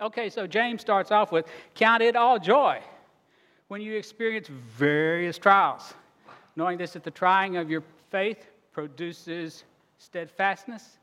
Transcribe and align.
Okay, 0.00 0.28
so 0.28 0.46
James 0.46 0.80
starts 0.80 1.10
off 1.10 1.30
with 1.30 1.46
Count 1.74 2.02
it 2.02 2.16
all 2.16 2.38
joy 2.38 2.80
when 3.68 3.80
you 3.80 3.94
experience 3.94 4.48
various 4.48 5.38
trials, 5.38 5.94
knowing 6.56 6.78
this 6.78 6.92
that 6.92 7.04
the 7.04 7.10
trying 7.10 7.56
of 7.56 7.70
your 7.70 7.82
faith 8.10 8.46
produces 8.72 9.64
steadfastness. 9.98 10.98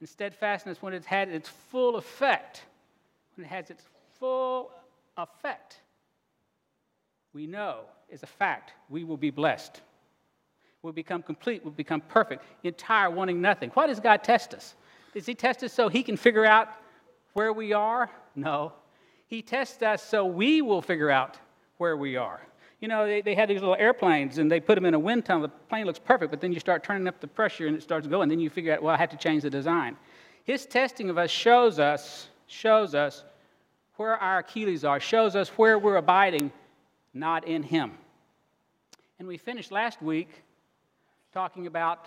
And 0.00 0.08
steadfastness, 0.08 0.82
when 0.82 0.92
it's 0.92 1.06
had 1.06 1.28
its 1.28 1.48
full 1.48 1.96
effect, 1.96 2.64
when 3.36 3.46
it 3.46 3.48
has 3.48 3.70
its 3.70 3.84
full 4.18 4.70
effect, 5.16 5.80
we 7.32 7.46
know 7.46 7.80
is 8.08 8.22
a 8.22 8.26
fact 8.26 8.72
we 8.88 9.04
will 9.04 9.16
be 9.16 9.30
blessed. 9.30 9.80
We'll 10.82 10.92
become 10.92 11.22
complete, 11.22 11.64
we'll 11.64 11.72
become 11.72 12.02
perfect, 12.02 12.44
entire, 12.62 13.08
wanting 13.10 13.40
nothing. 13.40 13.70
Why 13.70 13.86
does 13.86 14.00
God 14.00 14.22
test 14.22 14.52
us? 14.52 14.74
Does 15.14 15.24
He 15.24 15.34
test 15.34 15.62
us 15.62 15.72
so 15.72 15.88
He 15.88 16.02
can 16.02 16.16
figure 16.16 16.44
out 16.44 16.68
where 17.32 17.52
we 17.52 17.72
are? 17.72 18.10
No. 18.34 18.72
He 19.26 19.42
tests 19.42 19.82
us 19.82 20.02
so 20.02 20.24
we 20.24 20.62
will 20.62 20.82
figure 20.82 21.10
out 21.10 21.38
where 21.78 21.96
we 21.96 22.16
are. 22.16 22.40
You 22.80 22.88
know, 22.88 23.06
they, 23.06 23.22
they 23.22 23.34
had 23.34 23.48
these 23.48 23.60
little 23.60 23.76
airplanes 23.76 24.38
and 24.38 24.50
they 24.50 24.60
put 24.60 24.74
them 24.74 24.84
in 24.84 24.94
a 24.94 24.98
wind 24.98 25.24
tunnel. 25.24 25.42
The 25.42 25.48
plane 25.48 25.86
looks 25.86 25.98
perfect, 25.98 26.30
but 26.30 26.40
then 26.40 26.52
you 26.52 26.60
start 26.60 26.84
turning 26.84 27.08
up 27.08 27.20
the 27.20 27.26
pressure 27.26 27.66
and 27.66 27.76
it 27.76 27.82
starts 27.82 28.06
going. 28.06 28.28
Then 28.28 28.40
you 28.40 28.50
figure 28.50 28.74
out, 28.74 28.82
well, 28.82 28.94
I 28.94 28.98
have 28.98 29.10
to 29.10 29.16
change 29.16 29.42
the 29.42 29.50
design. 29.50 29.96
His 30.44 30.66
testing 30.66 31.08
of 31.08 31.16
us 31.16 31.30
shows 31.30 31.78
us, 31.78 32.28
shows 32.46 32.94
us 32.94 33.24
where 33.96 34.16
our 34.16 34.40
Achilles 34.40 34.84
are, 34.84 35.00
shows 35.00 35.36
us 35.36 35.48
where 35.50 35.78
we're 35.78 35.96
abiding, 35.96 36.52
not 37.14 37.46
in 37.46 37.62
Him. 37.62 37.92
And 39.18 39.28
we 39.28 39.38
finished 39.38 39.72
last 39.72 40.02
week 40.02 40.28
talking 41.32 41.66
about 41.66 42.06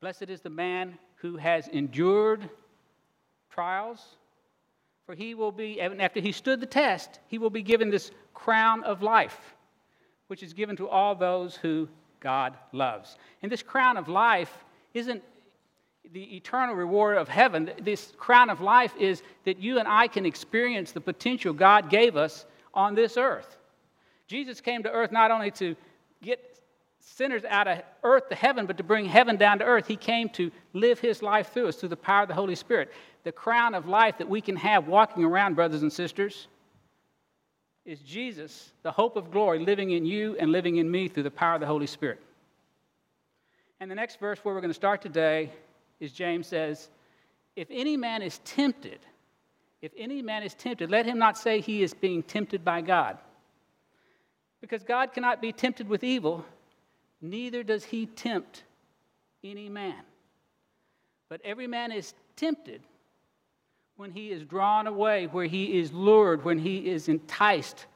blessed 0.00 0.30
is 0.30 0.40
the 0.40 0.50
man 0.50 0.96
who 1.16 1.36
has 1.36 1.68
endured 1.68 2.48
trials, 3.50 4.16
for 5.10 5.16
he 5.16 5.34
will 5.34 5.50
be, 5.50 5.80
after 5.80 6.20
he 6.20 6.30
stood 6.30 6.60
the 6.60 6.66
test, 6.66 7.18
he 7.26 7.36
will 7.36 7.50
be 7.50 7.62
given 7.62 7.90
this 7.90 8.12
crown 8.32 8.84
of 8.84 9.02
life, 9.02 9.56
which 10.28 10.40
is 10.40 10.52
given 10.52 10.76
to 10.76 10.88
all 10.88 11.16
those 11.16 11.56
who 11.56 11.88
God 12.20 12.54
loves. 12.70 13.16
And 13.42 13.50
this 13.50 13.60
crown 13.60 13.96
of 13.96 14.06
life 14.06 14.64
isn't 14.94 15.20
the 16.12 16.36
eternal 16.36 16.76
reward 16.76 17.16
of 17.16 17.28
heaven. 17.28 17.72
This 17.82 18.12
crown 18.18 18.50
of 18.50 18.60
life 18.60 18.94
is 19.00 19.24
that 19.46 19.58
you 19.58 19.80
and 19.80 19.88
I 19.88 20.06
can 20.06 20.24
experience 20.24 20.92
the 20.92 21.00
potential 21.00 21.52
God 21.52 21.90
gave 21.90 22.16
us 22.16 22.46
on 22.72 22.94
this 22.94 23.16
earth. 23.16 23.58
Jesus 24.28 24.60
came 24.60 24.84
to 24.84 24.92
earth 24.92 25.10
not 25.10 25.32
only 25.32 25.50
to 25.50 25.74
get 26.22 26.49
sinners 27.16 27.42
out 27.48 27.66
of 27.66 27.82
earth 28.04 28.28
to 28.28 28.34
heaven, 28.34 28.66
but 28.66 28.76
to 28.76 28.84
bring 28.84 29.04
heaven 29.04 29.36
down 29.36 29.58
to 29.58 29.64
earth. 29.64 29.86
He 29.86 29.96
came 29.96 30.28
to 30.30 30.50
live 30.72 31.00
his 31.00 31.22
life 31.22 31.52
through 31.52 31.68
us 31.68 31.76
through 31.76 31.88
the 31.88 31.96
power 31.96 32.22
of 32.22 32.28
the 32.28 32.34
Holy 32.34 32.54
Spirit. 32.54 32.92
The 33.24 33.32
crown 33.32 33.74
of 33.74 33.86
life 33.86 34.18
that 34.18 34.28
we 34.28 34.40
can 34.40 34.56
have 34.56 34.86
walking 34.86 35.24
around, 35.24 35.54
brothers 35.54 35.82
and 35.82 35.92
sisters, 35.92 36.46
is 37.84 38.00
Jesus, 38.00 38.72
the 38.82 38.92
hope 38.92 39.16
of 39.16 39.30
glory, 39.30 39.58
living 39.58 39.90
in 39.90 40.04
you 40.04 40.36
and 40.38 40.52
living 40.52 40.76
in 40.76 40.90
me 40.90 41.08
through 41.08 41.24
the 41.24 41.30
power 41.30 41.54
of 41.54 41.60
the 41.60 41.66
Holy 41.66 41.86
Spirit. 41.86 42.20
And 43.80 43.90
the 43.90 43.94
next 43.94 44.20
verse 44.20 44.38
where 44.44 44.54
we're 44.54 44.60
going 44.60 44.70
to 44.70 44.74
start 44.74 45.02
today 45.02 45.50
is 45.98 46.12
James 46.12 46.46
says, 46.46 46.90
If 47.56 47.68
any 47.70 47.96
man 47.96 48.22
is 48.22 48.38
tempted, 48.44 49.00
if 49.82 49.92
any 49.96 50.22
man 50.22 50.42
is 50.42 50.54
tempted, 50.54 50.90
let 50.90 51.06
him 51.06 51.18
not 51.18 51.38
say 51.38 51.60
he 51.60 51.82
is 51.82 51.94
being 51.94 52.22
tempted 52.22 52.64
by 52.64 52.82
God. 52.82 53.18
Because 54.60 54.82
God 54.82 55.12
cannot 55.12 55.40
be 55.40 55.52
tempted 55.52 55.88
with 55.88 56.04
evil, 56.04 56.44
neither 57.20 57.62
does 57.62 57.84
he 57.84 58.06
tempt 58.06 58.64
any 59.42 59.68
man. 59.68 60.02
But 61.28 61.40
every 61.44 61.66
man 61.66 61.92
is 61.92 62.14
tempted 62.36 62.82
when 63.96 64.10
he 64.10 64.30
is 64.30 64.44
drawn 64.44 64.86
away, 64.86 65.26
where 65.26 65.46
he 65.46 65.78
is 65.78 65.92
lured, 65.92 66.44
when 66.44 66.58
he 66.58 66.88
is 66.88 67.08
enticed 67.08 67.86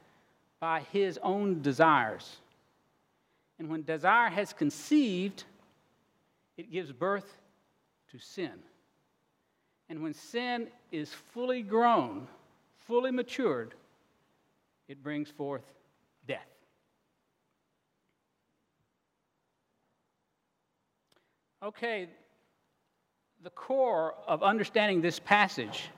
by 0.60 0.80
his 0.92 1.18
own 1.22 1.62
desires. 1.62 2.36
And 3.58 3.68
when 3.68 3.82
desire 3.82 4.28
has 4.28 4.52
conceived, 4.52 5.44
it 6.56 6.70
gives 6.70 6.92
birth 6.92 7.38
to 8.12 8.18
sin. 8.18 8.52
And 9.88 10.02
when 10.02 10.14
sin 10.14 10.68
is 10.92 11.12
fully 11.32 11.62
grown, 11.62 12.26
fully 12.86 13.10
matured, 13.10 13.74
it 14.88 15.02
brings 15.02 15.30
forth 15.30 15.64
death. 16.26 16.46
Okay, 21.64 22.08
the 23.42 23.48
core 23.48 24.14
of 24.26 24.42
understanding 24.42 25.00
this 25.00 25.18
passage 25.18 25.88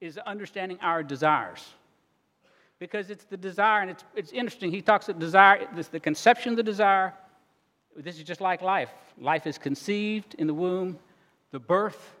is 0.00 0.16
understanding 0.16 0.78
our 0.80 1.02
desires. 1.02 1.74
Because 2.78 3.10
it's 3.10 3.24
the 3.24 3.36
desire, 3.36 3.82
and 3.82 3.90
it's, 3.90 4.02
it's 4.16 4.32
interesting. 4.32 4.70
He 4.70 4.80
talks 4.80 5.10
about 5.10 5.20
desire, 5.20 5.68
this, 5.74 5.88
the 5.88 6.00
conception 6.00 6.52
of 6.52 6.56
the 6.56 6.62
desire. 6.62 7.12
This 7.94 8.16
is 8.16 8.24
just 8.24 8.40
like 8.40 8.62
life. 8.62 8.88
Life 9.18 9.46
is 9.46 9.58
conceived 9.58 10.34
in 10.38 10.46
the 10.46 10.54
womb, 10.54 10.98
the 11.50 11.58
birth, 11.58 12.14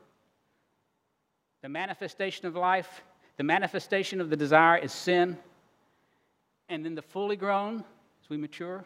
the 1.62 1.70
manifestation 1.70 2.44
of 2.44 2.54
life, 2.54 3.00
the 3.38 3.44
manifestation 3.44 4.20
of 4.20 4.28
the 4.28 4.36
desire 4.36 4.76
is 4.76 4.92
sin. 4.92 5.38
And 6.68 6.84
then 6.84 6.94
the 6.94 7.02
fully 7.02 7.36
grown, 7.36 7.78
as 8.22 8.28
we 8.28 8.36
mature, 8.36 8.84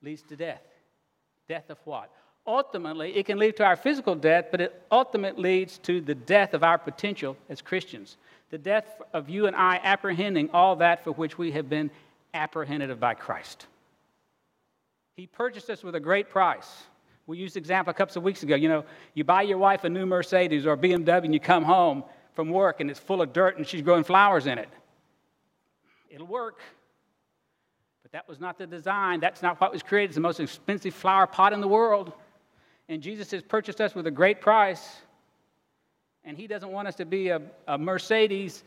leads 0.00 0.22
to 0.22 0.36
death. 0.36 0.62
Death 1.50 1.68
of 1.68 1.78
what? 1.84 2.10
ultimately, 2.46 3.16
it 3.16 3.26
can 3.26 3.38
lead 3.38 3.56
to 3.56 3.64
our 3.64 3.76
physical 3.76 4.14
death, 4.14 4.46
but 4.50 4.60
it 4.60 4.82
ultimately 4.90 5.42
leads 5.42 5.78
to 5.78 6.00
the 6.00 6.14
death 6.14 6.54
of 6.54 6.62
our 6.62 6.78
potential 6.78 7.36
as 7.48 7.62
Christians. 7.62 8.16
The 8.50 8.58
death 8.58 9.00
of 9.12 9.28
you 9.28 9.46
and 9.46 9.54
I 9.54 9.80
apprehending 9.82 10.50
all 10.52 10.76
that 10.76 11.04
for 11.04 11.12
which 11.12 11.38
we 11.38 11.52
have 11.52 11.68
been 11.68 11.90
apprehended 12.34 12.98
by 12.98 13.14
Christ. 13.14 13.66
He 15.16 15.26
purchased 15.26 15.70
us 15.70 15.84
with 15.84 15.94
a 15.94 16.00
great 16.00 16.30
price. 16.30 16.68
We 17.26 17.38
used 17.38 17.54
the 17.54 17.60
example 17.60 17.90
a 17.92 17.94
couple 17.94 18.18
of 18.18 18.24
weeks 18.24 18.42
ago. 18.42 18.56
You 18.56 18.68
know, 18.68 18.84
you 19.14 19.22
buy 19.22 19.42
your 19.42 19.58
wife 19.58 19.84
a 19.84 19.88
new 19.88 20.06
Mercedes 20.06 20.66
or 20.66 20.76
BMW 20.76 21.24
and 21.24 21.34
you 21.34 21.40
come 21.40 21.62
home 21.62 22.02
from 22.34 22.50
work 22.50 22.80
and 22.80 22.90
it's 22.90 22.98
full 22.98 23.22
of 23.22 23.32
dirt 23.32 23.56
and 23.56 23.66
she's 23.66 23.82
growing 23.82 24.04
flowers 24.04 24.46
in 24.46 24.58
it. 24.58 24.68
It'll 26.10 26.26
work. 26.26 26.60
But 28.10 28.18
that 28.18 28.28
was 28.28 28.40
not 28.40 28.58
the 28.58 28.66
design. 28.66 29.20
That's 29.20 29.42
not 29.42 29.60
what 29.60 29.72
was 29.72 29.82
created. 29.82 30.10
It's 30.10 30.14
the 30.16 30.20
most 30.20 30.40
expensive 30.40 30.94
flower 30.94 31.26
pot 31.26 31.52
in 31.52 31.60
the 31.60 31.68
world. 31.68 32.12
And 32.88 33.02
Jesus 33.02 33.30
has 33.30 33.42
purchased 33.42 33.80
us 33.80 33.94
with 33.94 34.06
a 34.06 34.10
great 34.10 34.40
price. 34.40 35.02
And 36.24 36.36
He 36.36 36.46
doesn't 36.46 36.70
want 36.70 36.88
us 36.88 36.96
to 36.96 37.04
be 37.04 37.28
a, 37.28 37.40
a 37.68 37.78
Mercedes 37.78 38.64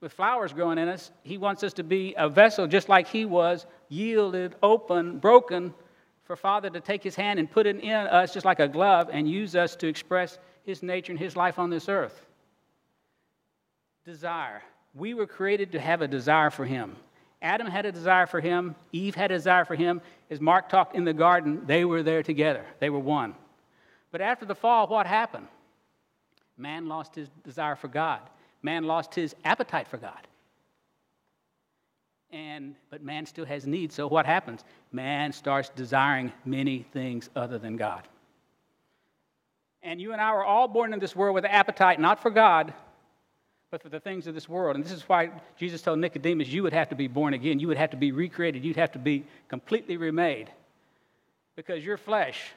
with 0.00 0.12
flowers 0.12 0.52
growing 0.52 0.78
in 0.78 0.88
us. 0.88 1.10
He 1.22 1.38
wants 1.38 1.62
us 1.62 1.72
to 1.74 1.82
be 1.82 2.14
a 2.16 2.28
vessel 2.28 2.66
just 2.66 2.88
like 2.88 3.08
He 3.08 3.24
was, 3.24 3.66
yielded, 3.88 4.54
open, 4.62 5.18
broken, 5.18 5.74
for 6.22 6.36
Father 6.36 6.70
to 6.70 6.80
take 6.80 7.02
His 7.02 7.14
hand 7.14 7.38
and 7.38 7.50
put 7.50 7.66
it 7.66 7.80
in 7.80 7.92
us 7.92 8.34
just 8.34 8.44
like 8.46 8.60
a 8.60 8.68
glove 8.68 9.08
and 9.12 9.28
use 9.28 9.56
us 9.56 9.76
to 9.76 9.88
express 9.88 10.38
His 10.64 10.82
nature 10.82 11.12
and 11.12 11.18
His 11.18 11.36
life 11.36 11.58
on 11.58 11.70
this 11.70 11.88
earth. 11.88 12.26
Desire. 14.04 14.62
We 14.94 15.14
were 15.14 15.26
created 15.26 15.72
to 15.72 15.80
have 15.80 16.02
a 16.02 16.08
desire 16.08 16.50
for 16.50 16.64
Him. 16.64 16.96
Adam 17.42 17.66
had 17.66 17.86
a 17.86 17.92
desire 17.92 18.26
for 18.26 18.40
Him, 18.40 18.74
Eve 18.92 19.14
had 19.14 19.30
a 19.30 19.34
desire 19.34 19.64
for 19.64 19.74
Him. 19.74 20.00
As 20.30 20.40
Mark 20.40 20.68
talked 20.68 20.96
in 20.96 21.04
the 21.04 21.12
garden, 21.12 21.62
they 21.66 21.84
were 21.84 22.02
there 22.02 22.22
together, 22.22 22.64
they 22.80 22.90
were 22.90 22.98
one. 22.98 23.34
But 24.10 24.20
after 24.20 24.46
the 24.46 24.54
fall, 24.54 24.86
what 24.86 25.06
happened? 25.06 25.48
Man 26.56 26.88
lost 26.88 27.14
his 27.14 27.28
desire 27.44 27.76
for 27.76 27.88
God. 27.88 28.20
Man 28.62 28.84
lost 28.84 29.14
his 29.14 29.34
appetite 29.44 29.88
for 29.88 29.98
God. 29.98 30.26
And 32.30 32.74
but 32.90 33.02
man 33.02 33.26
still 33.26 33.44
has 33.44 33.66
needs. 33.66 33.94
So 33.94 34.06
what 34.06 34.26
happens? 34.26 34.64
Man 34.90 35.32
starts 35.32 35.68
desiring 35.68 36.32
many 36.44 36.82
things 36.92 37.30
other 37.36 37.58
than 37.58 37.76
God. 37.76 38.08
And 39.82 40.00
you 40.00 40.12
and 40.12 40.20
I 40.20 40.32
were 40.32 40.44
all 40.44 40.66
born 40.66 40.92
in 40.92 40.98
this 40.98 41.14
world 41.14 41.34
with 41.34 41.44
an 41.44 41.50
appetite 41.50 42.00
not 42.00 42.20
for 42.20 42.30
God, 42.30 42.72
but 43.70 43.82
for 43.82 43.88
the 43.88 44.00
things 44.00 44.26
of 44.26 44.34
this 44.34 44.48
world. 44.48 44.76
And 44.76 44.84
this 44.84 44.92
is 44.92 45.02
why 45.08 45.30
Jesus 45.58 45.82
told 45.82 45.98
Nicodemus, 45.98 46.48
you 46.48 46.62
would 46.62 46.72
have 46.72 46.88
to 46.90 46.94
be 46.94 47.08
born 47.08 47.34
again. 47.34 47.58
You 47.58 47.68
would 47.68 47.76
have 47.76 47.90
to 47.90 47.96
be 47.96 48.12
recreated. 48.12 48.64
You'd 48.64 48.76
have 48.76 48.92
to 48.92 48.98
be 48.98 49.24
completely 49.48 49.96
remade. 49.96 50.50
Because 51.56 51.84
your 51.84 51.96
flesh 51.96 52.52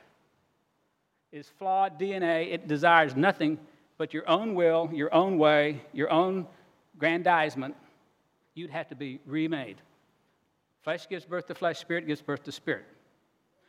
is 1.31 1.47
flawed 1.57 1.99
DNA. 1.99 2.53
It 2.53 2.67
desires 2.67 3.15
nothing 3.15 3.57
but 3.97 4.13
your 4.13 4.27
own 4.29 4.55
will, 4.55 4.89
your 4.93 5.13
own 5.13 5.37
way, 5.37 5.81
your 5.93 6.09
own 6.09 6.47
grandizement. 6.97 7.75
You'd 8.53 8.69
have 8.69 8.87
to 8.89 8.95
be 8.95 9.19
remade. 9.25 9.77
Flesh 10.83 11.07
gives 11.09 11.25
birth 11.25 11.47
to 11.47 11.55
flesh, 11.55 11.77
spirit 11.79 12.07
gives 12.07 12.21
birth 12.21 12.43
to 12.43 12.51
spirit. 12.51 12.85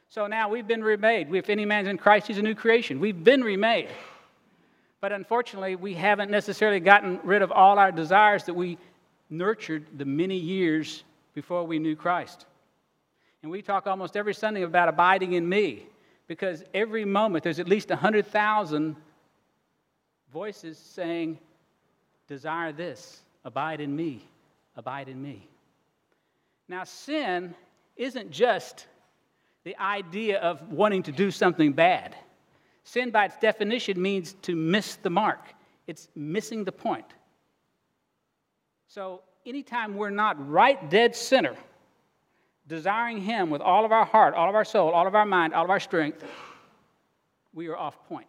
So 0.09 0.27
now 0.27 0.49
we've 0.49 0.67
been 0.67 0.83
remade. 0.83 1.35
If 1.35 1.51
any 1.51 1.65
man's 1.65 1.89
in 1.89 1.97
Christ, 1.97 2.27
he's 2.27 2.39
a 2.39 2.43
new 2.43 2.55
creation. 2.55 2.99
We've 2.99 3.23
been 3.23 3.43
remade. 3.43 3.89
But 5.01 5.13
unfortunately, 5.13 5.77
we 5.77 5.95
haven't 5.95 6.31
necessarily 6.31 6.81
gotten 6.81 7.21
rid 7.25 7.43
of 7.43 7.51
all 7.51 7.79
our 7.79 7.91
desires 7.91 8.45
that 8.45 8.55
we 8.55 8.79
nurtured 9.31 9.87
the 9.97 10.05
many 10.05 10.37
years 10.37 11.05
before 11.35 11.65
we 11.65 11.79
knew 11.79 11.97
Christ. 11.97 12.47
And 13.43 13.51
we 13.51 13.63
talk 13.63 13.87
almost 13.87 14.17
every 14.17 14.35
Sunday 14.35 14.63
about 14.63 14.89
abiding 14.89 15.33
in 15.33 15.49
me 15.49 15.87
because 16.27 16.63
every 16.75 17.05
moment 17.05 17.45
there's 17.45 17.59
at 17.59 17.69
least 17.69 17.89
100,000 17.89 18.97
voices 20.33 20.79
saying, 20.79 21.39
desire 22.29 22.73
this, 22.73 23.21
abide 23.45 23.81
in 23.81 23.95
me, 23.97 24.23
abide 24.77 25.09
in 25.09 25.21
me. 25.21 25.47
Now, 26.69 26.85
sin 26.85 27.55
isn't 27.97 28.31
just 28.31 28.87
the 29.65 29.77
idea 29.79 30.39
of 30.39 30.71
wanting 30.71 31.03
to 31.05 31.13
do 31.13 31.31
something 31.31 31.73
bad. 31.73 32.15
Sin, 32.85 33.11
by 33.11 33.27
its 33.27 33.37
definition, 33.37 34.01
means 34.01 34.35
to 34.43 34.57
miss 34.57 34.97
the 34.97 35.11
mark, 35.11 35.41
it's 35.87 36.09
missing 36.15 36.65
the 36.65 36.73
point. 36.73 37.07
So, 38.89 39.23
anytime 39.47 39.97
we're 39.97 40.11
not 40.11 40.49
right 40.49 40.91
dead 40.91 41.15
center, 41.15 41.55
desiring 42.67 43.21
Him 43.21 43.51
with 43.51 43.61
all 43.61 43.85
of 43.85 43.93
our 43.93 44.05
heart, 44.05 44.35
all 44.35 44.49
of 44.49 44.55
our 44.55 44.65
soul, 44.65 44.91
all 44.91 45.07
of 45.07 45.15
our 45.15 45.27
mind, 45.27 45.55
all 45.55 45.65
of 45.65 45.71
our 45.71 45.81
strength, 45.81 46.25
we 47.53 47.69
are 47.69 47.77
off 47.77 48.03
point. 48.09 48.27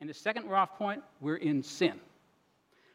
And 0.00 0.10
the 0.10 0.14
second 0.14 0.46
we're 0.48 0.56
off 0.56 0.76
point, 0.76 1.02
we're 1.20 1.36
in 1.36 1.62
sin. 1.62 1.94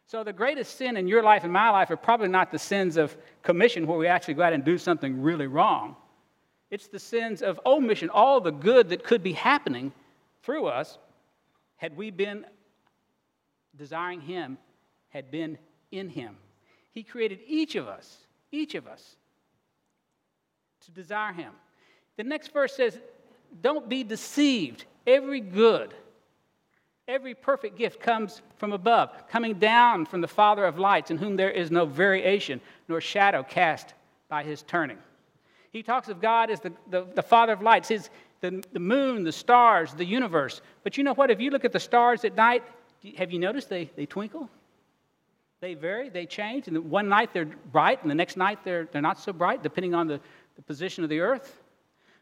So, 0.06 0.24
the 0.24 0.34
greatest 0.34 0.78
sin 0.78 0.98
in 0.98 1.08
your 1.08 1.24
life 1.24 1.44
and 1.44 1.54
my 1.54 1.70
life 1.70 1.90
are 1.90 1.98
probably 1.98 2.28
not 2.28 2.52
the 2.52 2.60
sins 2.60 2.98
of 2.98 3.16
commission, 3.44 3.88
where 3.88 3.98
we 3.98 4.08
actually 4.08 4.36
go 4.36 4.44
out 4.44 4.54
and 4.54 4.64
do 4.64 4.78
something 4.78 5.22
really 5.22 5.48
wrong. 5.48 5.96
It's 6.70 6.88
the 6.88 7.00
sins 7.00 7.42
of 7.42 7.60
omission, 7.66 8.10
all 8.10 8.40
the 8.40 8.52
good 8.52 8.90
that 8.90 9.04
could 9.04 9.24
be 9.24 9.34
happening 9.34 9.92
through 10.44 10.68
us 10.68 10.98
had 11.78 11.96
we 11.96 12.12
been 12.12 12.46
desiring 13.76 14.22
Him, 14.22 14.58
had 15.10 15.32
been 15.32 15.58
in 15.92 16.10
Him. 16.10 16.38
He 16.92 17.04
created 17.04 17.40
each 17.48 17.76
of 17.76 17.88
us, 17.88 18.18
each 18.52 18.76
of 18.76 18.88
us, 18.88 19.16
to 20.86 20.92
desire 20.92 21.34
Him. 21.34 21.52
The 22.18 22.24
next 22.24 22.52
verse 22.52 22.76
says, 22.76 23.00
Don't 23.62 23.90
be 23.90 24.04
deceived. 24.04 24.86
Every 25.08 25.40
good, 25.40 25.94
every 27.08 27.34
perfect 27.34 27.78
gift 27.78 28.00
comes 28.00 28.42
from 28.58 28.72
above, 28.72 29.28
coming 29.30 29.56
down 29.56 30.06
from 30.06 30.22
the 30.22 30.28
Father 30.28 30.66
of 30.66 30.78
lights, 30.78 31.10
in 31.10 31.18
whom 31.18 31.36
there 31.36 31.50
is 31.50 31.72
no 31.72 31.86
variation 31.86 32.62
nor 32.88 33.02
shadow 33.02 33.42
cast 33.42 33.94
by 34.30 34.44
His 34.44 34.62
turning. 34.62 34.98
He 35.72 35.84
talks 35.84 36.10
of 36.10 36.22
God 36.22 36.52
as 36.52 36.60
the, 36.60 36.74
the, 36.90 37.08
the 37.16 37.24
Father 37.24 37.54
of 37.54 37.62
lights, 37.62 37.88
his, 37.88 38.10
the, 38.42 38.64
the 38.74 38.80
moon, 38.80 39.24
the 39.24 39.32
stars, 39.32 39.94
the 39.94 40.06
universe. 40.06 40.62
But 40.84 40.98
you 40.98 41.04
know 41.04 41.14
what? 41.14 41.32
If 41.32 41.40
you 41.40 41.52
look 41.52 41.64
at 41.64 41.72
the 41.72 41.80
stars 41.80 42.26
at 42.26 42.36
night, 42.36 42.64
have 43.18 43.32
you 43.32 43.40
noticed 43.40 43.70
they, 43.70 43.90
they 43.96 44.06
twinkle? 44.06 44.50
They 45.62 45.76
vary, 45.76 46.10
they 46.10 46.26
change. 46.26 46.68
And 46.68 46.90
one 46.90 47.08
night 47.08 47.34
they're 47.34 47.46
bright, 47.46 48.02
and 48.02 48.10
the 48.10 48.16
next 48.16 48.36
night 48.36 48.60
they're, 48.64 48.90
they're 48.92 49.02
not 49.02 49.20
so 49.20 49.32
bright, 49.32 49.62
depending 49.62 49.94
on 49.94 50.08
the, 50.08 50.20
the 50.56 50.62
position 50.64 51.04
of 51.04 51.10
the 51.10 51.20
earth. 51.20 51.62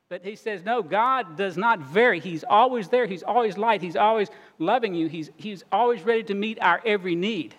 But 0.09 0.25
he 0.25 0.35
says, 0.35 0.63
no, 0.63 0.81
God 0.81 1.37
does 1.37 1.55
not 1.55 1.79
vary. 1.79 2.19
He's 2.19 2.43
always 2.43 2.89
there. 2.89 3.05
He's 3.05 3.23
always 3.23 3.57
light. 3.57 3.81
He's 3.81 3.95
always 3.95 4.29
loving 4.57 4.93
you. 4.95 5.07
He's, 5.07 5.29
he's 5.37 5.63
always 5.71 6.01
ready 6.01 6.23
to 6.23 6.33
meet 6.33 6.57
our 6.61 6.81
every 6.83 7.15
need. 7.15 7.55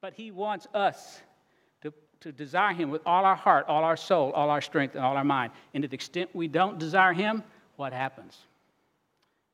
But 0.00 0.14
he 0.14 0.30
wants 0.30 0.66
us 0.74 1.20
to, 1.82 1.92
to 2.20 2.32
desire 2.32 2.74
him 2.74 2.90
with 2.90 3.02
all 3.06 3.24
our 3.24 3.36
heart, 3.36 3.66
all 3.68 3.84
our 3.84 3.96
soul, 3.96 4.32
all 4.32 4.50
our 4.50 4.60
strength, 4.60 4.94
and 4.94 5.04
all 5.04 5.16
our 5.16 5.24
mind. 5.24 5.52
And 5.74 5.82
to 5.82 5.88
the 5.88 5.94
extent 5.94 6.30
we 6.34 6.48
don't 6.48 6.78
desire 6.78 7.12
him, 7.12 7.42
what 7.76 7.92
happens? 7.92 8.36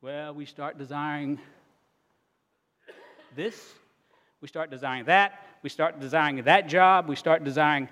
Well, 0.01 0.35
we 0.35 0.47
start 0.47 0.79
desiring 0.79 1.39
this 3.35 3.75
we 4.43 4.49
start 4.49 4.71
desiring 4.71 5.05
that. 5.05 5.47
We 5.63 5.71
start 5.71 6.01
desiring 6.01 6.43
that 6.43 6.69
job. 6.69 7.09
We 7.09 7.15
start 7.15 7.45
desiring 7.45 7.89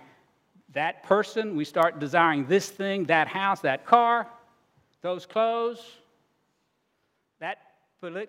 that 0.73 1.05
person. 1.05 1.56
We 1.56 1.65
start 1.65 2.00
desiring 2.00 2.47
this 2.47 2.69
thing, 2.69 3.05
that 3.05 3.29
house, 3.29 3.61
that 3.61 3.87
car, 3.87 4.26
those 5.00 5.26
clothes, 5.26 5.81
that 7.38 7.59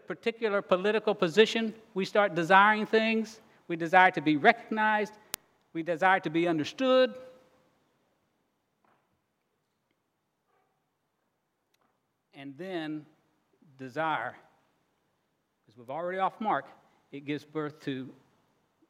particular 0.07 0.62
political 0.62 1.15
position. 1.15 1.74
We 1.95 2.06
start 2.06 2.36
desiring 2.36 2.86
things. 2.86 3.42
We 3.68 3.75
desire 3.75 4.12
to 4.12 4.21
be 4.21 4.38
recognized. 4.38 5.13
We 5.73 5.83
desire 5.83 6.19
to 6.21 6.29
be 6.29 6.47
understood. 6.47 7.13
And 12.33 12.56
then 12.57 13.06
desire, 13.77 14.35
because 15.65 15.77
we've 15.77 15.89
already 15.89 16.18
off 16.18 16.39
mark, 16.41 16.65
it 17.12 17.25
gives 17.25 17.44
birth 17.44 17.79
to 17.81 18.09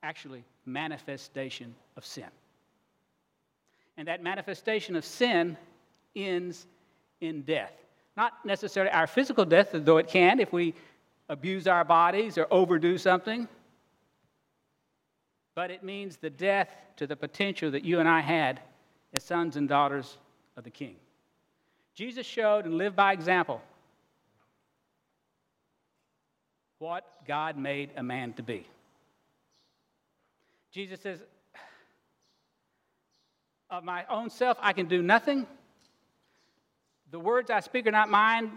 actually 0.03 0.43
manifestation 0.65 1.75
of 1.97 2.05
sin. 2.05 2.27
And 3.97 4.07
that 4.07 4.23
manifestation 4.23 4.95
of 4.95 5.03
sin 5.03 5.57
ends 6.15 6.65
in 7.19 7.41
death. 7.41 7.73
Not 8.17 8.45
necessarily 8.45 8.91
our 8.91 9.07
physical 9.07 9.45
death, 9.45 9.69
though 9.73 9.97
it 9.97 10.07
can 10.07 10.39
if 10.39 10.51
we 10.51 10.73
abuse 11.29 11.67
our 11.67 11.83
bodies 11.83 12.37
or 12.37 12.47
overdo 12.51 12.97
something, 12.97 13.47
but 15.55 15.71
it 15.71 15.83
means 15.83 16.17
the 16.17 16.29
death 16.29 16.69
to 16.97 17.07
the 17.07 17.15
potential 17.15 17.71
that 17.71 17.83
you 17.83 17.99
and 17.99 18.07
I 18.07 18.21
had 18.21 18.61
as 19.13 19.23
sons 19.23 19.57
and 19.57 19.67
daughters 19.67 20.17
of 20.55 20.63
the 20.63 20.69
King. 20.69 20.95
Jesus 21.93 22.25
showed 22.25 22.65
and 22.65 22.77
lived 22.77 22.95
by 22.95 23.13
example 23.13 23.61
what 26.79 27.05
God 27.27 27.57
made 27.57 27.91
a 27.95 28.03
man 28.03 28.33
to 28.33 28.43
be. 28.43 28.65
Jesus 30.71 30.99
says, 31.01 31.19
Of 33.69 33.83
my 33.83 34.05
own 34.09 34.29
self, 34.29 34.57
I 34.61 34.73
can 34.73 34.87
do 34.87 35.01
nothing. 35.01 35.45
The 37.11 37.19
words 37.19 37.51
I 37.51 37.59
speak 37.59 37.87
are 37.87 37.91
not 37.91 38.09
mine. 38.09 38.51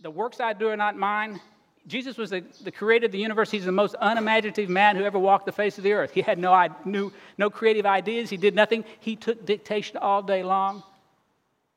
The 0.00 0.10
works 0.10 0.38
I 0.38 0.52
do 0.52 0.68
are 0.68 0.76
not 0.76 0.96
mine. 0.96 1.40
Jesus 1.88 2.18
was 2.18 2.30
the, 2.30 2.44
the 2.62 2.70
creator 2.70 3.06
of 3.06 3.12
the 3.12 3.18
universe. 3.18 3.50
He's 3.50 3.64
the 3.64 3.72
most 3.72 3.96
unimaginative 3.98 4.68
man 4.68 4.94
who 4.94 5.04
ever 5.04 5.18
walked 5.18 5.46
the 5.46 5.52
face 5.52 5.78
of 5.78 5.84
the 5.84 5.94
earth. 5.94 6.12
He 6.12 6.20
had 6.20 6.38
no, 6.38 6.68
knew, 6.84 7.10
no 7.38 7.48
creative 7.48 7.86
ideas. 7.86 8.28
He 8.28 8.36
did 8.36 8.54
nothing. 8.54 8.84
He 9.00 9.16
took 9.16 9.46
dictation 9.46 9.96
all 9.96 10.22
day 10.22 10.42
long 10.42 10.82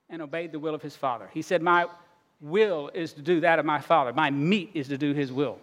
and 0.10 0.22
obeyed 0.22 0.52
the 0.52 0.60
will 0.60 0.76
of 0.76 0.82
his 0.82 0.98
Father. 0.98 1.30
He 1.34 1.42
said, 1.42 1.62
My 1.62 1.88
will 2.42 2.92
is 2.94 3.14
to 3.14 3.22
do 3.22 3.40
that 3.40 3.58
of 3.58 3.66
my 3.66 3.80
Father. 3.80 4.12
My 4.12 4.30
meat 4.30 4.72
is 4.74 4.90
to 4.90 4.98
do 4.98 5.14
his 5.14 5.32
will. 5.32 5.58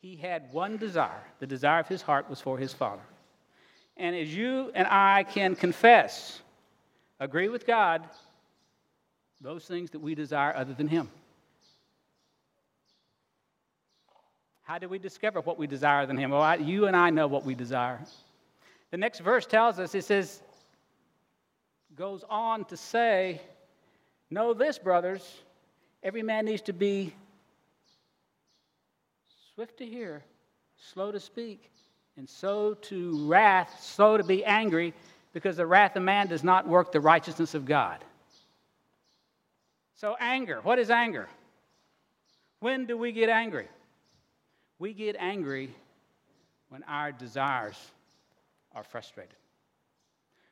He 0.00 0.14
had 0.14 0.52
one 0.52 0.76
desire. 0.76 1.22
The 1.40 1.46
desire 1.48 1.80
of 1.80 1.88
his 1.88 2.00
heart 2.00 2.30
was 2.30 2.40
for 2.40 2.56
his 2.56 2.72
Father. 2.72 3.02
And 3.96 4.14
as 4.14 4.34
you 4.34 4.70
and 4.74 4.86
I 4.86 5.24
can 5.24 5.56
confess, 5.56 6.40
agree 7.18 7.48
with 7.48 7.66
God, 7.66 8.08
those 9.40 9.64
things 9.64 9.90
that 9.90 10.00
we 10.00 10.14
desire 10.14 10.54
other 10.54 10.74
than 10.74 10.86
him. 10.86 11.10
How 14.70 14.78
do 14.78 14.88
we 14.88 15.00
discover 15.00 15.40
what 15.40 15.58
we 15.58 15.66
desire 15.66 16.06
than 16.06 16.16
him? 16.16 16.30
Well, 16.30 16.42
I, 16.42 16.54
you 16.54 16.86
and 16.86 16.94
I 16.94 17.10
know 17.10 17.26
what 17.26 17.44
we 17.44 17.56
desire. 17.56 17.98
The 18.92 18.98
next 18.98 19.18
verse 19.18 19.44
tells 19.44 19.80
us, 19.80 19.96
it 19.96 20.04
says, 20.04 20.40
goes 21.96 22.22
on 22.30 22.64
to 22.66 22.76
say, 22.76 23.40
Know 24.30 24.54
this, 24.54 24.78
brothers 24.78 25.28
every 26.04 26.22
man 26.22 26.44
needs 26.44 26.62
to 26.62 26.72
be 26.72 27.12
swift 29.56 29.76
to 29.78 29.84
hear, 29.84 30.22
slow 30.76 31.10
to 31.10 31.18
speak, 31.18 31.68
and 32.16 32.28
slow 32.28 32.74
to 32.74 33.26
wrath, 33.26 33.76
slow 33.82 34.18
to 34.18 34.22
be 34.22 34.44
angry, 34.44 34.94
because 35.32 35.56
the 35.56 35.66
wrath 35.66 35.96
of 35.96 36.04
man 36.04 36.28
does 36.28 36.44
not 36.44 36.68
work 36.68 36.92
the 36.92 37.00
righteousness 37.00 37.56
of 37.56 37.64
God. 37.64 37.98
So, 39.96 40.14
anger. 40.20 40.60
What 40.62 40.78
is 40.78 40.90
anger? 40.90 41.28
When 42.60 42.86
do 42.86 42.96
we 42.96 43.10
get 43.10 43.30
angry? 43.30 43.66
We 44.80 44.94
get 44.94 45.14
angry 45.18 45.70
when 46.70 46.82
our 46.84 47.12
desires 47.12 47.76
are 48.74 48.82
frustrated. 48.82 49.36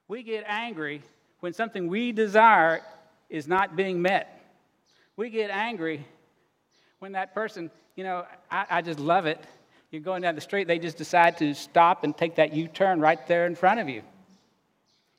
We 0.06 0.22
get 0.22 0.44
angry 0.46 1.02
when 1.40 1.54
something 1.54 1.88
we 1.88 2.12
desire 2.12 2.82
is 3.30 3.48
not 3.48 3.74
being 3.74 4.02
met. 4.02 4.38
We 5.16 5.30
get 5.30 5.50
angry 5.50 6.04
when 6.98 7.12
that 7.12 7.32
person, 7.32 7.70
you 7.96 8.04
know, 8.04 8.26
I, 8.50 8.66
I 8.70 8.82
just 8.82 9.00
love 9.00 9.24
it. 9.24 9.42
You're 9.90 10.02
going 10.02 10.20
down 10.20 10.34
the 10.34 10.42
street, 10.42 10.68
they 10.68 10.78
just 10.78 10.98
decide 10.98 11.38
to 11.38 11.54
stop 11.54 12.04
and 12.04 12.14
take 12.14 12.36
that 12.36 12.52
U 12.52 12.68
turn 12.68 13.00
right 13.00 13.26
there 13.26 13.46
in 13.46 13.54
front 13.54 13.80
of 13.80 13.88
you. 13.88 14.02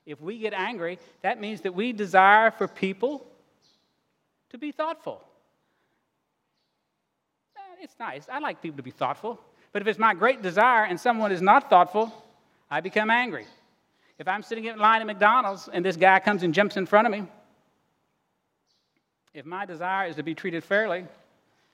If 0.06 0.20
we 0.20 0.38
get 0.38 0.52
angry, 0.52 1.00
that 1.22 1.40
means 1.40 1.62
that 1.62 1.74
we 1.74 1.92
desire 1.92 2.52
for 2.52 2.68
people 2.68 3.26
to 4.50 4.58
be 4.58 4.70
thoughtful. 4.70 5.24
It's 7.80 7.98
nice. 7.98 8.26
I 8.30 8.38
like 8.38 8.60
people 8.60 8.76
to 8.76 8.82
be 8.82 8.90
thoughtful. 8.90 9.40
But 9.72 9.82
if 9.82 9.88
it's 9.88 9.98
my 9.98 10.14
great 10.14 10.42
desire 10.42 10.84
and 10.84 11.00
someone 11.00 11.32
is 11.32 11.40
not 11.40 11.70
thoughtful, 11.70 12.12
I 12.70 12.80
become 12.80 13.10
angry. 13.10 13.46
If 14.18 14.28
I'm 14.28 14.42
sitting 14.42 14.66
in 14.66 14.78
line 14.78 15.00
at 15.00 15.06
McDonald's 15.06 15.68
and 15.72 15.84
this 15.84 15.96
guy 15.96 16.18
comes 16.18 16.42
and 16.42 16.52
jumps 16.52 16.76
in 16.76 16.84
front 16.84 17.06
of 17.06 17.12
me, 17.12 17.24
if 19.32 19.46
my 19.46 19.64
desire 19.64 20.08
is 20.08 20.16
to 20.16 20.22
be 20.22 20.34
treated 20.34 20.62
fairly, 20.62 21.06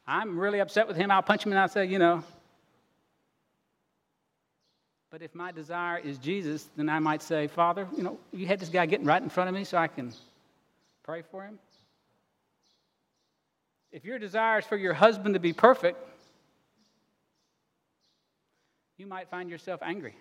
I'm 0.06 0.38
really 0.38 0.60
upset 0.60 0.86
with 0.86 0.96
him. 0.96 1.10
I'll 1.10 1.22
punch 1.22 1.44
him 1.44 1.52
and 1.52 1.58
I'll 1.58 1.68
say, 1.68 1.86
you 1.86 1.98
know. 1.98 2.22
But 5.10 5.22
if 5.22 5.34
my 5.34 5.50
desire 5.50 5.98
is 5.98 6.18
Jesus, 6.18 6.68
then 6.76 6.88
I 6.88 6.98
might 6.98 7.22
say, 7.22 7.46
Father, 7.46 7.88
you 7.96 8.02
know, 8.02 8.18
you 8.32 8.46
had 8.46 8.60
this 8.60 8.68
guy 8.68 8.86
getting 8.86 9.06
right 9.06 9.22
in 9.22 9.30
front 9.30 9.48
of 9.48 9.54
me 9.54 9.64
so 9.64 9.78
I 9.78 9.88
can 9.88 10.12
pray 11.02 11.22
for 11.22 11.42
him. 11.42 11.58
If 13.96 14.04
your 14.04 14.18
desire 14.18 14.58
is 14.58 14.66
for 14.66 14.76
your 14.76 14.92
husband 14.92 15.32
to 15.36 15.40
be 15.40 15.54
perfect, 15.54 15.98
you 18.98 19.06
might 19.06 19.30
find 19.30 19.48
yourself 19.48 19.80
angry. 19.82 20.14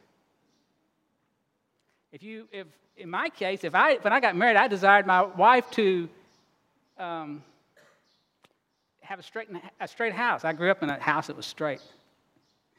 If 2.13 2.23
you, 2.23 2.47
if 2.53 2.67
in 2.95 3.09
my 3.09 3.27
case, 3.27 3.65
if 3.65 3.75
I, 3.75 3.95
when 3.95 4.13
I 4.13 4.21
got 4.21 4.33
married, 4.33 4.55
I 4.55 4.69
desired 4.69 5.05
my 5.05 5.23
wife 5.23 5.69
to 5.71 6.07
um, 6.97 7.43
have 9.01 9.19
a 9.19 9.23
straight, 9.23 9.49
a 9.81 9.89
straight 9.89 10.13
house. 10.13 10.45
I 10.45 10.53
grew 10.53 10.71
up 10.71 10.81
in 10.81 10.89
a 10.89 10.97
house 10.97 11.27
that 11.27 11.35
was 11.35 11.45
straight. 11.45 11.81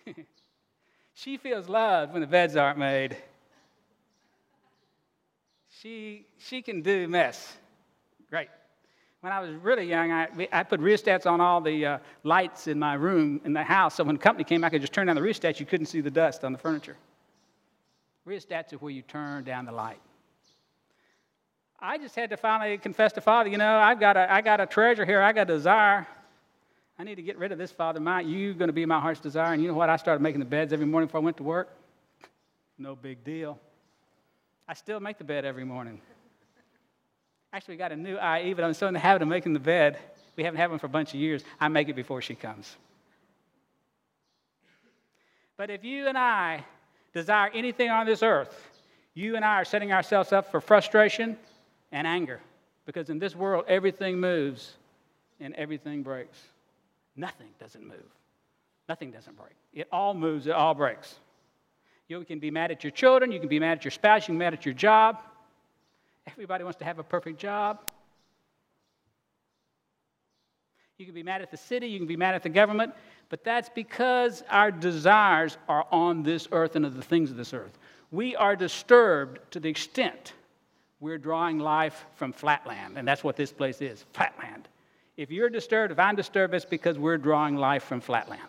she 1.12 1.36
feels 1.36 1.68
loved 1.68 2.14
when 2.14 2.22
the 2.22 2.26
beds 2.26 2.56
aren't 2.56 2.78
made. 2.78 3.18
She, 5.82 6.24
she 6.38 6.62
can 6.62 6.80
do 6.80 7.06
mess. 7.06 7.54
Great. 8.30 8.48
When 9.26 9.32
I 9.32 9.40
was 9.40 9.56
really 9.56 9.88
young, 9.88 10.12
I, 10.12 10.28
I 10.52 10.62
put 10.62 10.78
rheostats 10.78 11.26
on 11.26 11.40
all 11.40 11.60
the 11.60 11.84
uh, 11.84 11.98
lights 12.22 12.68
in 12.68 12.78
my 12.78 12.94
room 12.94 13.40
in 13.44 13.52
the 13.54 13.62
house, 13.64 13.96
so 13.96 14.04
when 14.04 14.16
company 14.18 14.44
came, 14.44 14.62
I 14.62 14.70
could 14.70 14.80
just 14.80 14.92
turn 14.92 15.08
down 15.08 15.16
the 15.16 15.22
rheostat. 15.22 15.58
You 15.58 15.66
couldn't 15.66 15.86
see 15.86 16.00
the 16.00 16.12
dust 16.12 16.44
on 16.44 16.52
the 16.52 16.58
furniture. 16.58 16.96
Rheostats 18.24 18.72
are 18.72 18.76
where 18.76 18.92
you 18.92 19.02
turn 19.02 19.42
down 19.42 19.64
the 19.64 19.72
light. 19.72 19.98
I 21.80 21.98
just 21.98 22.14
had 22.14 22.30
to 22.30 22.36
finally 22.36 22.78
confess 22.78 23.12
to 23.14 23.20
Father, 23.20 23.50
you 23.50 23.58
know, 23.58 23.78
I've 23.78 23.98
got 23.98 24.16
a, 24.16 24.32
I 24.32 24.42
got 24.42 24.60
a 24.60 24.66
treasure 24.66 25.04
here, 25.04 25.20
I 25.20 25.32
got 25.32 25.50
a 25.50 25.54
desire. 25.54 26.06
I 26.96 27.02
need 27.02 27.16
to 27.16 27.22
get 27.22 27.36
rid 27.36 27.50
of 27.50 27.58
this, 27.58 27.72
Father. 27.72 27.98
My, 27.98 28.20
you're 28.20 28.54
going 28.54 28.68
to 28.68 28.72
be 28.72 28.86
my 28.86 29.00
heart's 29.00 29.18
desire. 29.18 29.52
And 29.52 29.60
you 29.60 29.66
know 29.66 29.74
what? 29.74 29.90
I 29.90 29.96
started 29.96 30.22
making 30.22 30.38
the 30.38 30.46
beds 30.46 30.72
every 30.72 30.86
morning 30.86 31.08
before 31.08 31.20
I 31.20 31.24
went 31.24 31.38
to 31.38 31.42
work. 31.42 31.76
No 32.78 32.94
big 32.94 33.24
deal. 33.24 33.58
I 34.68 34.74
still 34.74 35.00
make 35.00 35.18
the 35.18 35.24
bed 35.24 35.44
every 35.44 35.64
morning. 35.64 36.00
Actually, 37.52 37.74
we 37.74 37.78
got 37.78 37.92
a 37.92 37.96
new 37.96 38.16
IE, 38.16 38.54
but 38.54 38.64
I'm 38.64 38.74
still 38.74 38.88
in 38.88 38.94
the 38.94 39.00
habit 39.00 39.22
of 39.22 39.28
making 39.28 39.52
the 39.52 39.60
bed. 39.60 39.98
We 40.36 40.44
haven't 40.44 40.58
had 40.58 40.70
one 40.70 40.78
for 40.78 40.86
a 40.86 40.90
bunch 40.90 41.14
of 41.14 41.20
years. 41.20 41.42
I 41.58 41.68
make 41.68 41.88
it 41.88 41.96
before 41.96 42.20
she 42.20 42.34
comes. 42.34 42.76
But 45.56 45.70
if 45.70 45.84
you 45.84 46.06
and 46.06 46.18
I 46.18 46.64
desire 47.14 47.50
anything 47.54 47.88
on 47.88 48.04
this 48.04 48.22
earth, 48.22 48.68
you 49.14 49.36
and 49.36 49.44
I 49.44 49.54
are 49.54 49.64
setting 49.64 49.92
ourselves 49.92 50.32
up 50.32 50.50
for 50.50 50.60
frustration 50.60 51.38
and 51.92 52.06
anger. 52.06 52.40
Because 52.84 53.08
in 53.08 53.18
this 53.18 53.34
world, 53.34 53.64
everything 53.66 54.20
moves 54.20 54.74
and 55.40 55.54
everything 55.54 56.02
breaks. 56.02 56.38
Nothing 57.16 57.48
doesn't 57.58 57.86
move. 57.86 58.04
Nothing 58.88 59.10
doesn't 59.10 59.36
break. 59.36 59.54
It 59.72 59.88
all 59.90 60.14
moves, 60.14 60.46
it 60.46 60.52
all 60.52 60.74
breaks. 60.74 61.16
You 62.08 62.22
can 62.24 62.38
be 62.38 62.50
mad 62.50 62.70
at 62.70 62.84
your 62.84 62.90
children, 62.90 63.32
you 63.32 63.40
can 63.40 63.48
be 63.48 63.58
mad 63.58 63.78
at 63.78 63.84
your 63.84 63.90
spouse, 63.90 64.22
you 64.22 64.26
can 64.26 64.34
be 64.34 64.44
mad 64.44 64.52
at 64.52 64.64
your 64.64 64.74
job. 64.74 65.18
Everybody 66.26 66.64
wants 66.64 66.78
to 66.78 66.84
have 66.84 66.98
a 66.98 67.04
perfect 67.04 67.38
job. 67.38 67.90
You 70.98 71.04
can 71.04 71.14
be 71.14 71.22
mad 71.22 71.42
at 71.42 71.50
the 71.50 71.56
city, 71.58 71.88
you 71.88 71.98
can 71.98 72.06
be 72.06 72.16
mad 72.16 72.34
at 72.34 72.42
the 72.42 72.48
government, 72.48 72.94
but 73.28 73.44
that's 73.44 73.68
because 73.68 74.42
our 74.48 74.70
desires 74.70 75.58
are 75.68 75.86
on 75.92 76.22
this 76.22 76.48
earth 76.52 76.74
and 76.74 76.86
of 76.86 76.96
the 76.96 77.02
things 77.02 77.30
of 77.30 77.36
this 77.36 77.52
earth. 77.52 77.76
We 78.10 78.34
are 78.34 78.56
disturbed 78.56 79.40
to 79.52 79.60
the 79.60 79.68
extent 79.68 80.32
we're 80.98 81.18
drawing 81.18 81.58
life 81.58 82.06
from 82.14 82.32
flatland, 82.32 82.96
and 82.96 83.06
that's 83.06 83.22
what 83.22 83.36
this 83.36 83.52
place 83.52 83.82
is 83.82 84.06
flatland. 84.14 84.68
If 85.18 85.30
you're 85.30 85.50
disturbed, 85.50 85.92
if 85.92 85.98
I'm 85.98 86.16
disturbed, 86.16 86.54
it's 86.54 86.64
because 86.64 86.98
we're 86.98 87.18
drawing 87.18 87.56
life 87.56 87.84
from 87.84 88.00
flatland. 88.00 88.40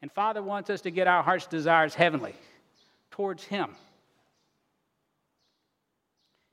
And 0.00 0.10
Father 0.10 0.42
wants 0.42 0.70
us 0.70 0.80
to 0.82 0.90
get 0.90 1.06
our 1.06 1.22
heart's 1.22 1.46
desires 1.46 1.94
heavenly, 1.94 2.34
towards 3.10 3.44
Him. 3.44 3.74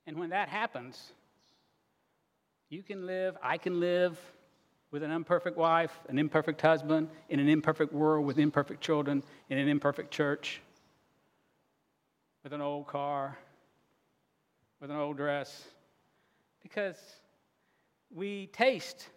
And 0.06 0.18
when 0.18 0.30
that 0.30 0.50
happens, 0.50 1.14
you 2.70 2.84
can 2.84 3.06
live, 3.06 3.38
I 3.42 3.58
can 3.58 3.80
live 3.80 4.20
with 4.92 5.04
an 5.04 5.12
imperfect 5.12 5.58
wife, 5.58 5.92
an 6.10 6.20
imperfect 6.20 6.62
husband, 6.62 7.10
in 7.30 7.40
an 7.40 7.50
imperfect 7.50 7.94
world 7.94 8.26
with 8.26 8.38
imperfect 8.38 8.82
children, 8.82 9.24
in 9.50 9.58
an 9.58 9.68
imperfect 9.68 10.12
church, 10.12 10.62
with 12.44 12.54
an 12.54 12.62
old 12.62 12.88
car, 12.88 13.38
with 14.80 14.92
an 14.92 14.98
old 14.98 15.18
dress, 15.18 15.64
because 16.62 16.98
we 18.14 18.48
taste 18.48 19.08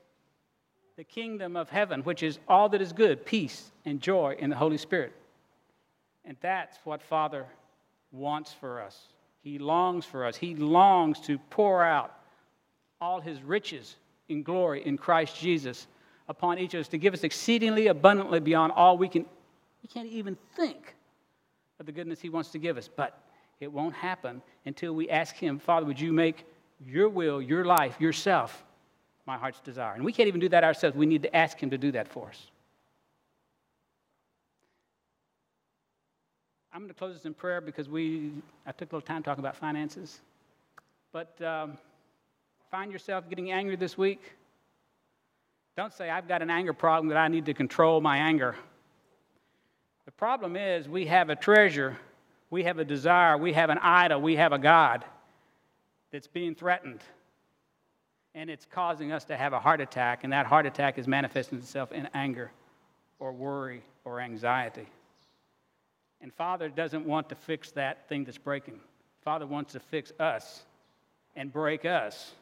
the 0.97 1.05
kingdom 1.05 1.57
of 1.57 1.69
heaven, 1.69 2.03
which 2.03 2.23
is 2.23 2.39
all 2.49 2.69
that 2.71 2.81
is 2.81 2.93
good, 2.93 3.27
peace 3.27 3.71
and 3.85 4.01
joy 4.01 4.35
in 4.39 4.49
the 4.49 4.57
Holy 4.57 4.79
Spirit. 4.79 5.13
And 6.25 6.37
that's 6.41 6.79
what 6.85 7.03
Father 7.03 7.47
wants 8.11 8.53
for 8.53 8.81
us. 8.81 8.99
He 9.47 9.61
longs 9.61 10.05
for 10.05 10.25
us. 10.25 10.35
He 10.35 10.57
longs 10.57 11.21
to 11.21 11.39
pour 11.51 11.85
out 11.85 12.13
all 13.01 13.21
his 13.21 13.41
riches 13.43 13.95
in 14.29 14.43
glory 14.43 14.85
in 14.85 14.99
Christ 14.99 15.39
Jesus 15.39 15.87
upon 16.29 16.59
each 16.59 16.75
of 16.75 16.81
us 16.81 16.89
to 16.89 16.99
give 16.99 17.15
us 17.15 17.23
exceedingly 17.23 17.87
abundantly 17.87 18.41
beyond 18.41 18.73
all 18.73 18.99
we 18.99 19.09
can 19.09 19.25
we 19.85 19.89
can't 19.89 20.09
even 20.09 20.37
think 20.57 20.97
of 21.79 21.87
the 21.87 21.93
goodness 21.93 22.21
he 22.21 22.29
wants 22.29 22.51
to 22.51 22.59
give 22.59 22.77
us. 22.77 22.89
But 22.89 23.21
it 23.61 23.73
won't 23.73 23.95
happen 23.95 24.43
until 24.65 24.95
we 24.95 25.09
ask 25.11 25.37
him, 25.37 25.61
Father, 25.61 25.87
would 25.87 26.01
you 26.01 26.13
make 26.13 26.45
your 26.85 27.09
will, 27.09 27.41
your 27.41 27.65
life, 27.65 28.01
yourself 28.01 28.65
my 29.27 29.37
heart's 29.37 29.61
desire. 29.61 29.95
And 29.95 30.05
we 30.05 30.13
can't 30.13 30.29
even 30.29 30.41
do 30.41 30.49
that 30.49 30.65
ourselves. 30.65 30.97
We 30.97 31.07
need 31.07 31.23
to 31.23 31.37
ask 31.37 31.59
Him 31.59 31.71
to 31.71 31.79
do 31.79 31.93
that 31.93 32.09
for 32.09 32.29
us. 32.29 32.51
I'm 36.77 36.83
going 36.83 36.93
to 36.93 36.99
close 36.99 37.15
this 37.15 37.25
in 37.25 37.33
prayer 37.33 37.63
because 37.63 37.89
we, 37.89 38.33
I 38.67 38.73
took 38.73 38.93
a 38.93 38.97
little 38.97 39.01
time 39.01 39.23
talking 39.23 39.43
about 39.43 39.57
finances. 39.57 40.21
But 41.11 41.41
um, 41.41 41.79
find 42.71 42.93
yourself 42.93 43.31
getting 43.31 43.51
angry 43.51 43.77
this 43.77 43.97
week. 43.97 44.35
Don't 45.75 45.91
say, 45.91 46.11
I've 46.11 46.29
got 46.29 46.43
an 46.43 46.51
anger 46.51 46.75
problem 46.75 47.09
that 47.09 47.17
I 47.17 47.29
need 47.29 47.47
to 47.47 47.55
control 47.55 48.03
my 48.03 48.19
anger. 48.19 48.57
The 50.05 50.11
problem 50.11 50.55
is, 50.55 50.87
we 50.87 51.07
have 51.07 51.31
a 51.31 51.35
treasure, 51.35 51.97
we 52.51 52.65
have 52.65 52.79
a 52.79 52.85
desire, 52.85 53.39
we 53.39 53.55
have 53.55 53.71
an 53.71 53.79
idol, 53.79 54.21
we 54.21 54.37
have 54.37 54.53
a 54.53 54.59
God 54.59 55.03
that's 56.13 56.27
being 56.27 56.55
threatened 56.55 57.01
and 58.35 58.51
it's 58.51 58.67
causing 58.71 59.13
us 59.13 59.25
to 59.25 59.37
have 59.39 59.55
a 59.55 59.59
heart 59.59 59.81
attack, 59.81 60.25
and 60.25 60.33
that 60.35 60.45
heart 60.45 60.67
attack 60.67 60.99
is 60.99 61.09
manifesting 61.09 61.57
itself 61.57 61.91
in 61.91 62.07
anger 62.13 62.51
or 63.19 63.33
worry 63.33 63.83
or 64.05 64.21
anxiety. 64.21 64.87
And 66.21 66.33
Father 66.33 66.69
doesn't 66.69 67.05
want 67.05 67.29
to 67.29 67.35
fix 67.35 67.71
that 67.73 68.09
thing 68.09 68.25
that's 68.25 68.39
breaking. 68.39 68.81
Father 69.23 69.47
wants 69.47 69.73
to 69.73 69.81
fix 69.81 70.13
us 70.19 70.63
and 71.35 71.53
break 71.53 71.85
us 71.85 72.33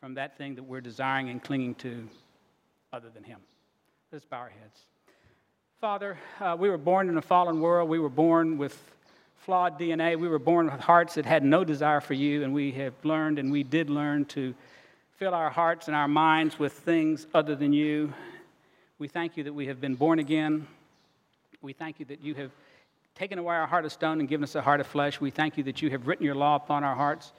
from 0.00 0.14
that 0.14 0.36
thing 0.38 0.54
that 0.54 0.62
we're 0.62 0.80
desiring 0.80 1.28
and 1.28 1.42
clinging 1.42 1.74
to 1.76 2.08
other 2.92 3.08
than 3.10 3.24
Him. 3.24 3.40
Let's 4.12 4.24
bow 4.24 4.38
our 4.38 4.48
heads. 4.48 4.80
Father, 5.80 6.18
uh, 6.40 6.56
we 6.58 6.70
were 6.70 6.78
born 6.78 7.08
in 7.08 7.18
a 7.18 7.22
fallen 7.22 7.60
world. 7.60 7.88
We 7.88 7.98
were 7.98 8.08
born 8.08 8.56
with 8.56 8.80
flawed 9.36 9.78
DNA. 9.78 10.18
We 10.18 10.28
were 10.28 10.38
born 10.38 10.66
with 10.66 10.80
hearts 10.80 11.14
that 11.14 11.26
had 11.26 11.44
no 11.44 11.64
desire 11.64 12.00
for 12.00 12.14
you, 12.14 12.44
and 12.44 12.54
we 12.54 12.72
have 12.72 12.94
learned 13.04 13.38
and 13.38 13.52
we 13.52 13.62
did 13.62 13.90
learn 13.90 14.24
to 14.26 14.54
fill 15.18 15.34
our 15.34 15.50
hearts 15.50 15.88
and 15.88 15.96
our 15.96 16.08
minds 16.08 16.58
with 16.58 16.72
things 16.72 17.26
other 17.34 17.54
than 17.54 17.72
you. 17.72 18.12
We 18.98 19.08
thank 19.08 19.36
you 19.36 19.44
that 19.44 19.52
we 19.52 19.66
have 19.66 19.80
been 19.80 19.94
born 19.94 20.18
again. 20.18 20.66
We 21.62 21.72
thank 21.72 21.98
you 22.00 22.06
that 22.06 22.22
you 22.22 22.34
have 22.34 22.50
taken 23.16 23.38
away 23.38 23.56
our 23.56 23.66
heart 23.66 23.84
of 23.84 23.92
stone 23.92 24.20
and 24.20 24.28
given 24.28 24.44
us 24.44 24.54
a 24.54 24.62
heart 24.62 24.80
of 24.80 24.86
flesh. 24.86 25.20
We 25.20 25.30
thank 25.30 25.56
you 25.56 25.64
that 25.64 25.82
you 25.82 25.90
have 25.90 26.06
written 26.06 26.24
your 26.24 26.34
law 26.34 26.56
upon 26.56 26.84
our 26.84 26.94
hearts. 26.94 27.32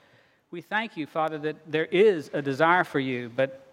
We 0.52 0.62
thank 0.62 0.98
you, 0.98 1.06
Father, 1.06 1.38
that 1.40 1.56
there 1.72 1.86
is 1.86 2.30
a 2.34 2.42
desire 2.42 2.84
for 2.84 3.00
you, 3.00 3.32
but 3.36 3.64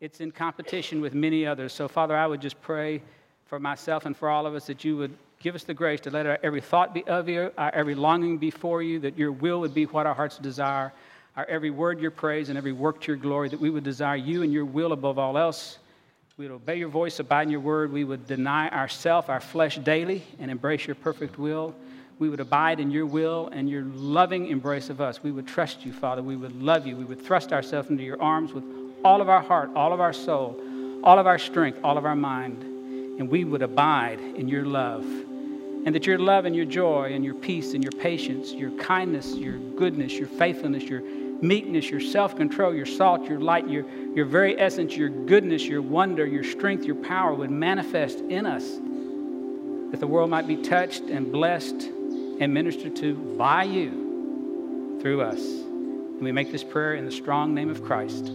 it's 0.00 0.20
in 0.20 0.32
competition 0.32 1.00
with 1.00 1.14
many 1.14 1.46
others. 1.46 1.72
So, 1.72 1.86
Father, 1.86 2.16
I 2.16 2.26
would 2.26 2.40
just 2.40 2.60
pray 2.62 3.02
for 3.46 3.60
myself 3.60 4.06
and 4.06 4.16
for 4.16 4.28
all 4.28 4.46
of 4.46 4.54
us 4.54 4.66
that 4.66 4.84
you 4.84 4.96
would 4.96 5.14
give 5.38 5.54
us 5.54 5.64
the 5.64 5.74
grace 5.74 6.00
to 6.00 6.10
let 6.10 6.26
our 6.26 6.38
every 6.42 6.60
thought 6.60 6.94
be 6.94 7.04
of 7.04 7.28
you, 7.28 7.52
our 7.58 7.74
every 7.74 7.94
longing 7.94 8.38
be 8.38 8.50
for 8.50 8.82
you, 8.82 8.98
that 9.00 9.18
your 9.18 9.30
will 9.30 9.60
would 9.60 9.74
be 9.74 9.84
what 9.84 10.06
our 10.06 10.14
hearts 10.14 10.38
desire 10.38 10.92
our 11.36 11.44
every 11.46 11.70
word 11.70 12.00
your 12.00 12.10
praise 12.10 12.48
and 12.48 12.56
every 12.56 12.72
work 12.72 13.00
to 13.00 13.08
your 13.08 13.16
glory, 13.16 13.48
that 13.48 13.60
we 13.60 13.70
would 13.70 13.84
desire 13.84 14.16
you 14.16 14.42
and 14.42 14.52
your 14.52 14.64
will 14.64 14.92
above 14.92 15.18
all 15.18 15.36
else. 15.36 15.78
We 16.36 16.46
would 16.48 16.54
obey 16.54 16.78
your 16.78 16.88
voice, 16.88 17.20
abide 17.20 17.42
in 17.42 17.50
your 17.50 17.60
word. 17.60 17.92
We 17.92 18.02
would 18.02 18.26
deny 18.26 18.68
ourself, 18.68 19.28
our 19.28 19.38
flesh 19.38 19.78
daily, 19.78 20.24
and 20.40 20.50
embrace 20.50 20.84
your 20.84 20.96
perfect 20.96 21.38
will. 21.38 21.76
We 22.18 22.28
would 22.28 22.40
abide 22.40 22.80
in 22.80 22.90
your 22.90 23.06
will 23.06 23.48
and 23.52 23.70
your 23.70 23.84
loving 23.84 24.48
embrace 24.48 24.90
of 24.90 25.00
us. 25.00 25.22
We 25.22 25.30
would 25.30 25.46
trust 25.46 25.86
you, 25.86 25.92
Father. 25.92 26.24
We 26.24 26.34
would 26.34 26.60
love 26.60 26.88
you. 26.88 26.96
We 26.96 27.04
would 27.04 27.24
thrust 27.24 27.52
ourselves 27.52 27.88
into 27.88 28.02
your 28.02 28.20
arms 28.20 28.52
with 28.52 28.64
all 29.04 29.20
of 29.20 29.28
our 29.28 29.42
heart, 29.42 29.70
all 29.76 29.92
of 29.92 30.00
our 30.00 30.12
soul, 30.12 30.60
all 31.04 31.20
of 31.20 31.28
our 31.28 31.38
strength, 31.38 31.78
all 31.84 31.96
of 31.96 32.04
our 32.04 32.16
mind. 32.16 32.64
And 33.20 33.30
we 33.30 33.44
would 33.44 33.62
abide 33.62 34.18
in 34.18 34.48
your 34.48 34.64
love. 34.64 35.04
And 35.04 35.94
that 35.94 36.04
your 36.04 36.18
love 36.18 36.46
and 36.46 36.56
your 36.56 36.64
joy 36.64 37.12
and 37.12 37.24
your 37.24 37.34
peace 37.34 37.74
and 37.74 37.84
your 37.84 37.92
patience, 37.92 38.52
your 38.52 38.72
kindness, 38.72 39.36
your 39.36 39.58
goodness, 39.76 40.14
your 40.14 40.26
faithfulness, 40.26 40.82
your 40.82 41.02
meekness, 41.46 41.90
your 41.90 42.00
self 42.00 42.36
control, 42.36 42.74
your 42.74 42.86
salt, 42.86 43.28
your 43.28 43.40
light, 43.40 43.68
your, 43.68 43.84
your 44.14 44.26
very 44.26 44.58
essence, 44.58 44.96
your 44.96 45.08
goodness, 45.08 45.64
your 45.64 45.82
wonder, 45.82 46.26
your 46.26 46.44
strength, 46.44 46.84
your 46.84 46.96
power 46.96 47.34
would 47.34 47.50
manifest 47.50 48.20
in 48.20 48.46
us, 48.46 48.64
that 49.90 50.00
the 50.00 50.06
world 50.06 50.30
might 50.30 50.46
be 50.46 50.56
touched 50.56 51.02
and 51.02 51.30
blessed 51.30 51.90
and 52.40 52.52
ministered 52.52 52.96
to 52.96 53.14
by 53.14 53.64
you 53.64 54.98
through 55.00 55.22
us. 55.22 55.40
And 55.40 56.22
we 56.22 56.32
make 56.32 56.50
this 56.50 56.64
prayer 56.64 56.94
in 56.94 57.04
the 57.04 57.12
strong 57.12 57.54
name 57.54 57.70
of 57.70 57.84
Christ. 57.84 58.30